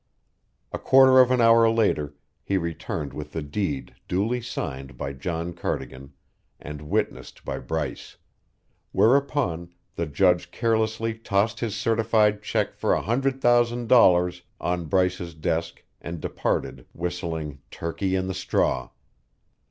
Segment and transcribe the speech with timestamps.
[0.71, 5.53] A quarter of an hour later he returned with the deed duly signed by John
[5.53, 6.13] Cardigan
[6.59, 8.17] and witnessed by Bryce;
[8.93, 15.35] whereupon the Judge carelessly tossed his certified check for a hundred thousand dollars on Bryce's
[15.35, 18.89] desk and departed whistling "Turkey in the Straw."